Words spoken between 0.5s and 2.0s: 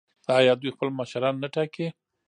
دوی خپل مشران نه ټاکي؟